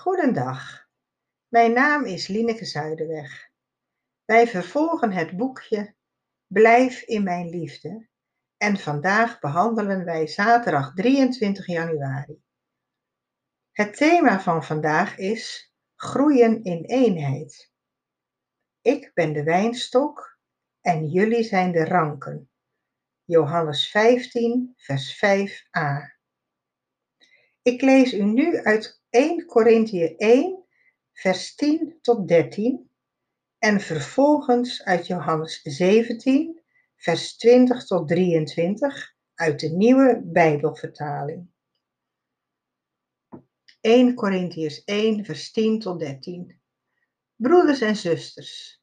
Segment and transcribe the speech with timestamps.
[0.00, 0.88] Goedendag,
[1.48, 3.50] mijn naam is Lineke Zuiderweg.
[4.24, 5.94] Wij vervolgen het boekje
[6.46, 8.08] Blijf in mijn liefde
[8.56, 12.42] en vandaag behandelen wij zaterdag 23 januari.
[13.72, 17.72] Het thema van vandaag is Groeien in eenheid.
[18.80, 20.38] Ik ben de wijnstok
[20.80, 22.50] en jullie zijn de ranken.
[23.24, 26.18] Johannes 15, vers 5a.
[27.62, 30.64] Ik lees u nu uit 1 Korintië 1,
[31.12, 32.90] vers 10 tot 13
[33.58, 36.60] en vervolgens uit Johannes 17,
[36.96, 41.50] vers 20 tot 23 uit de nieuwe Bijbelvertaling.
[43.80, 46.60] 1 Korintiërs 1, vers 10 tot 13.
[47.36, 48.82] Broeders en zusters,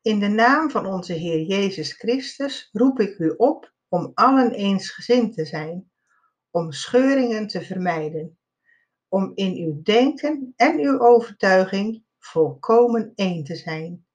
[0.00, 5.34] in de naam van onze Heer Jezus Christus roep ik u op om allen eensgezind
[5.34, 5.90] te zijn,
[6.50, 8.36] om scheuringen te vermijden,
[9.12, 14.06] om in uw denken en uw overtuiging volkomen één te zijn.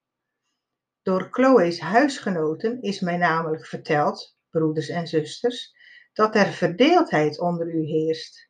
[1.02, 5.76] Door Chloe's huisgenoten is mij namelijk verteld, broeders en zusters,
[6.14, 8.50] dat er verdeeldheid onder u heerst.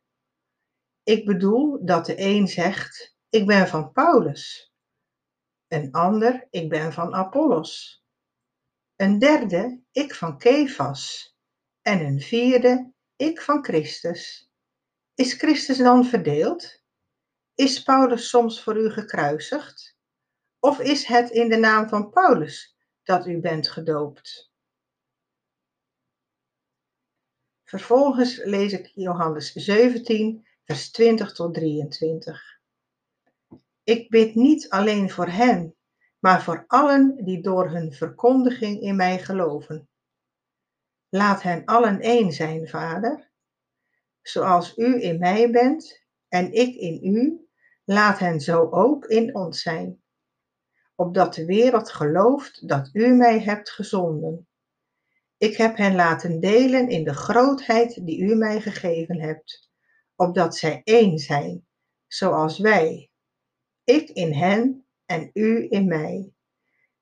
[1.02, 4.72] Ik bedoel dat de een zegt, ik ben van Paulus.
[5.66, 8.02] Een ander, ik ben van Apollos.
[8.96, 11.34] Een derde, ik van Kefas.
[11.82, 14.50] En een vierde, ik van Christus.
[15.18, 16.82] Is Christus dan verdeeld?
[17.54, 19.96] Is Paulus soms voor u gekruisigd?
[20.58, 24.52] Of is het in de naam van Paulus dat u bent gedoopt?
[27.64, 32.60] Vervolgens lees ik Johannes 17, vers 20 tot 23.
[33.84, 35.76] Ik bid niet alleen voor hen,
[36.18, 39.88] maar voor allen die door hun verkondiging in mij geloven.
[41.08, 43.28] Laat hen allen één zijn, Vader.
[44.22, 47.48] Zoals u in mij bent en ik in u,
[47.84, 50.02] laat hen zo ook in ons zijn
[51.00, 54.48] opdat de wereld gelooft dat u mij hebt gezonden.
[55.36, 59.70] Ik heb hen laten delen in de grootheid die u mij gegeven hebt,
[60.16, 61.66] opdat zij één zijn,
[62.06, 63.10] zoals wij.
[63.84, 66.32] Ik in hen en u in mij.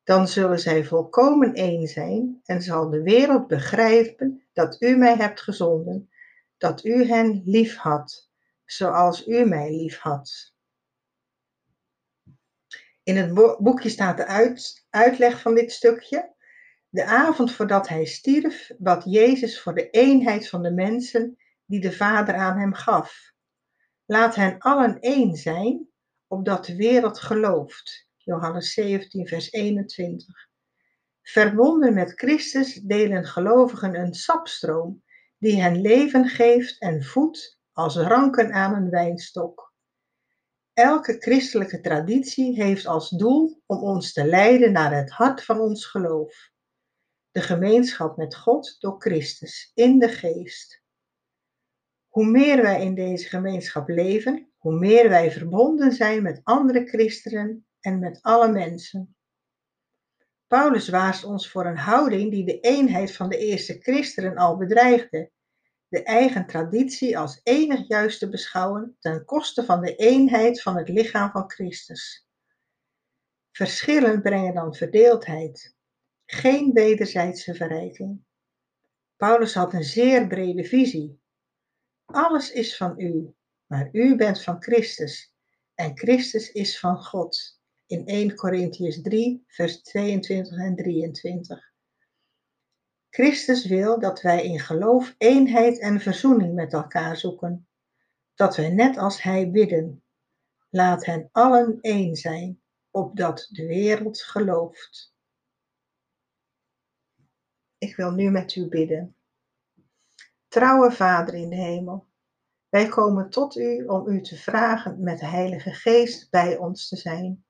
[0.04, 5.40] Dan zullen zij volkomen één zijn en zal de wereld begrijpen dat u mij hebt
[5.40, 6.10] gezonden,
[6.58, 8.30] dat u hen lief had,
[8.64, 10.54] zoals u mij lief had.
[13.02, 16.34] In het boekje staat de uit, uitleg van dit stukje.
[16.88, 21.92] De avond voordat hij stierf, bad Jezus voor de eenheid van de mensen die de
[21.92, 23.32] Vader aan hem gaf.
[24.04, 25.88] Laat hen allen één zijn,
[26.26, 28.08] opdat de wereld gelooft.
[28.16, 30.48] Johannes 17, vers 21.
[31.22, 35.04] Verbonden met Christus delen gelovigen een sapstroom
[35.38, 39.74] die hen leven geeft en voedt als ranken aan een wijnstok.
[40.72, 45.86] Elke christelijke traditie heeft als doel om ons te leiden naar het hart van ons
[45.86, 46.50] geloof.
[47.30, 50.82] De gemeenschap met God door Christus in de geest.
[52.08, 57.66] Hoe meer wij in deze gemeenschap leven, hoe meer wij verbonden zijn met andere christenen
[57.80, 59.15] en met alle mensen.
[60.46, 65.30] Paulus waast ons voor een houding die de eenheid van de eerste christenen al bedreigde
[65.88, 70.88] de eigen traditie als enig juist te beschouwen ten koste van de eenheid van het
[70.88, 72.26] lichaam van Christus.
[73.52, 75.74] Verschillen brengen dan verdeeldheid,
[76.24, 78.24] geen wederzijdse verrijking.
[79.16, 81.20] Paulus had een zeer brede visie.
[82.04, 83.34] Alles is van u,
[83.66, 85.34] maar u bent van Christus
[85.74, 87.55] en Christus is van God.
[87.88, 91.72] In 1 Corinthians 3, vers 22 en 23.
[93.10, 97.68] Christus wil dat wij in geloof eenheid en verzoening met elkaar zoeken,
[98.34, 100.02] dat wij net als Hij bidden.
[100.70, 102.60] Laat hen allen één zijn,
[102.90, 105.14] opdat de wereld gelooft.
[107.78, 109.16] Ik wil nu met u bidden.
[110.48, 112.06] Trouwe Vader in de hemel,
[112.68, 116.96] wij komen tot u om u te vragen met de Heilige Geest bij ons te
[116.96, 117.45] zijn.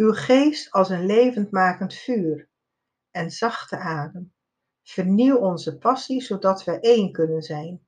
[0.00, 2.48] Uw geest als een levendmakend vuur
[3.10, 4.32] en zachte adem
[4.82, 7.86] Vernieuw onze passie, zodat we één kunnen zijn.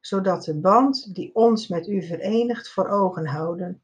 [0.00, 3.82] Zodat de band die ons met u verenigt voor ogen houden.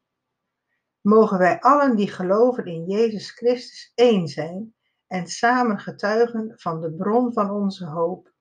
[1.00, 4.74] Mogen wij allen die geloven in Jezus Christus één zijn
[5.06, 8.32] en samen getuigen van de bron van onze hoop.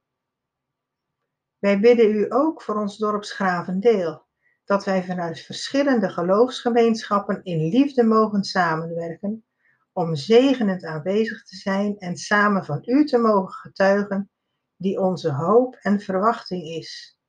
[1.58, 4.27] Wij bidden u ook voor ons dorpsgravendeel,
[4.68, 9.46] dat wij vanuit verschillende geloofsgemeenschappen in liefde mogen samenwerken
[9.92, 14.30] om zegenend aanwezig te zijn en samen van u te mogen getuigen,
[14.75, 17.19] die onze hoop en verwachting is.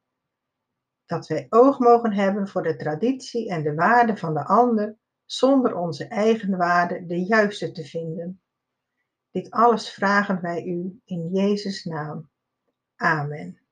[1.06, 5.76] dat wij oog mogen hebben voor de traditie en de waarde van de ander, zonder
[5.76, 8.40] onze eigen waarde de juiste te vinden.
[9.30, 12.30] Dit alles vragen wij u in Jezus' naam.
[12.96, 13.67] Amen.